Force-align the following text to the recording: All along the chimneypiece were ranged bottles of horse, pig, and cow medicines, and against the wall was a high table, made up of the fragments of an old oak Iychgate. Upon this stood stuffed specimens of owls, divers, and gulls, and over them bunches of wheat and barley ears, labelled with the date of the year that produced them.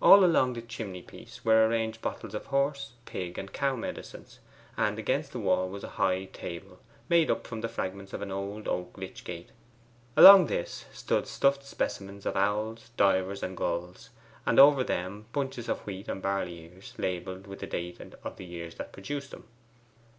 All 0.00 0.24
along 0.24 0.54
the 0.54 0.62
chimneypiece 0.62 1.44
were 1.44 1.68
ranged 1.68 2.00
bottles 2.00 2.32
of 2.34 2.46
horse, 2.46 2.92
pig, 3.04 3.36
and 3.36 3.52
cow 3.52 3.76
medicines, 3.76 4.38
and 4.74 4.98
against 4.98 5.32
the 5.32 5.38
wall 5.38 5.68
was 5.68 5.84
a 5.84 5.88
high 6.00 6.24
table, 6.32 6.78
made 7.10 7.30
up 7.30 7.52
of 7.52 7.60
the 7.60 7.68
fragments 7.68 8.14
of 8.14 8.22
an 8.22 8.30
old 8.32 8.66
oak 8.68 8.94
Iychgate. 8.94 9.48
Upon 10.16 10.46
this 10.46 10.86
stood 10.94 11.26
stuffed 11.26 11.62
specimens 11.66 12.24
of 12.24 12.38
owls, 12.38 12.88
divers, 12.96 13.42
and 13.42 13.54
gulls, 13.54 14.08
and 14.46 14.58
over 14.58 14.82
them 14.82 15.26
bunches 15.34 15.68
of 15.68 15.80
wheat 15.80 16.08
and 16.08 16.22
barley 16.22 16.58
ears, 16.60 16.94
labelled 16.96 17.46
with 17.46 17.58
the 17.58 17.66
date 17.66 18.00
of 18.24 18.36
the 18.38 18.46
year 18.46 18.70
that 18.70 18.94
produced 18.94 19.30
them. 19.32 19.44